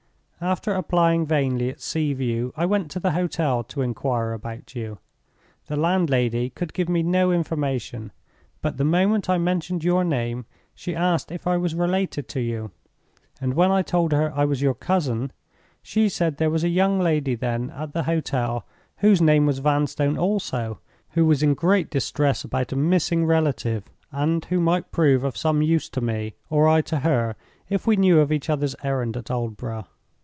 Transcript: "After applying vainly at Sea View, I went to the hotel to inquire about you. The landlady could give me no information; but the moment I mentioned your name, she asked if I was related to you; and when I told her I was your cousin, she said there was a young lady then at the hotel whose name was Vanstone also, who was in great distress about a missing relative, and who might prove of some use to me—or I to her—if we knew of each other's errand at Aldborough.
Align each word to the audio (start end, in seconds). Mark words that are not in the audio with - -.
"After 0.43 0.71
applying 0.73 1.27
vainly 1.27 1.69
at 1.69 1.81
Sea 1.81 2.13
View, 2.15 2.51
I 2.57 2.65
went 2.65 2.89
to 2.89 2.99
the 2.99 3.11
hotel 3.11 3.63
to 3.65 3.83
inquire 3.83 4.33
about 4.33 4.73
you. 4.73 4.97
The 5.67 5.75
landlady 5.75 6.49
could 6.49 6.73
give 6.73 6.89
me 6.89 7.03
no 7.03 7.31
information; 7.31 8.11
but 8.59 8.77
the 8.77 8.83
moment 8.83 9.29
I 9.29 9.37
mentioned 9.37 9.83
your 9.83 10.03
name, 10.03 10.47
she 10.73 10.95
asked 10.95 11.31
if 11.31 11.45
I 11.45 11.57
was 11.57 11.75
related 11.75 12.27
to 12.29 12.39
you; 12.39 12.71
and 13.39 13.53
when 13.53 13.69
I 13.69 13.83
told 13.83 14.13
her 14.13 14.33
I 14.35 14.45
was 14.45 14.63
your 14.63 14.73
cousin, 14.73 15.31
she 15.83 16.09
said 16.09 16.37
there 16.37 16.49
was 16.49 16.63
a 16.63 16.69
young 16.69 16.99
lady 16.99 17.35
then 17.35 17.69
at 17.69 17.93
the 17.93 18.01
hotel 18.09 18.65
whose 18.97 19.21
name 19.21 19.45
was 19.45 19.59
Vanstone 19.59 20.17
also, 20.17 20.79
who 21.11 21.23
was 21.27 21.43
in 21.43 21.53
great 21.53 21.91
distress 21.91 22.43
about 22.43 22.71
a 22.71 22.75
missing 22.75 23.27
relative, 23.27 23.83
and 24.11 24.43
who 24.45 24.59
might 24.59 24.89
prove 24.91 25.23
of 25.23 25.37
some 25.37 25.61
use 25.61 25.87
to 25.89 26.01
me—or 26.01 26.67
I 26.67 26.81
to 26.81 27.01
her—if 27.01 27.85
we 27.85 27.95
knew 27.95 28.19
of 28.19 28.31
each 28.31 28.49
other's 28.49 28.75
errand 28.81 29.15
at 29.15 29.29
Aldborough. 29.29 29.85